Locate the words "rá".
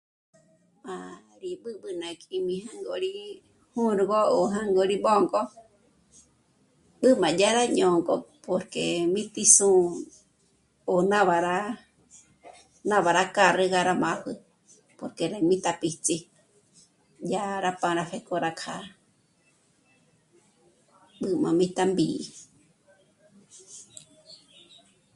7.57-7.63, 13.87-13.93, 15.35-15.39, 17.65-17.71, 18.45-18.51